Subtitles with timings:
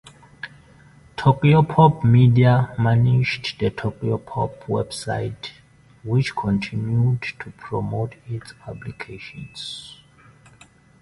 [1.15, 5.51] Tokyopop Media managed the Tokyopop website,
[6.03, 9.99] which continued to promote its publications.